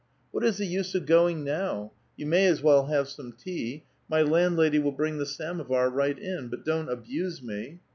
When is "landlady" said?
4.23-4.79